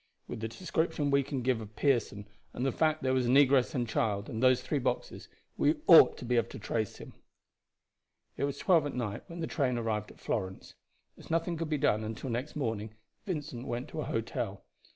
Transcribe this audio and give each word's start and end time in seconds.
With 0.27 0.39
the 0.39 0.47
description 0.47 1.11
we 1.11 1.21
can 1.21 1.43
give 1.43 1.61
of 1.61 1.75
Pearson, 1.75 2.27
and 2.53 2.65
the 2.65 2.71
fact 2.71 3.03
that 3.03 3.03
there 3.05 3.13
was 3.13 3.27
a 3.27 3.29
negress 3.29 3.75
and 3.75 3.87
child, 3.87 4.29
and 4.29 4.41
those 4.41 4.63
three 4.63 4.79
boxes, 4.79 5.29
we 5.57 5.75
ought 5.85 6.17
to 6.17 6.25
be 6.25 6.37
able 6.37 6.47
to 6.47 6.57
trace 6.57 6.97
him." 6.97 7.13
It 8.35 8.45
was 8.45 8.57
twelve 8.57 8.87
at 8.87 8.95
night 8.95 9.21
when 9.27 9.41
the 9.41 9.45
train 9.45 9.77
arrived 9.77 10.09
at 10.09 10.19
Florence. 10.19 10.73
As 11.19 11.29
nothing 11.29 11.55
could 11.55 11.69
be 11.69 11.77
done 11.77 12.03
until 12.03 12.31
next 12.31 12.55
morning 12.55 12.95
Vincent 13.27 13.67
went 13.67 13.89
to 13.89 13.99
an 13.99 14.07
hotel. 14.07 14.63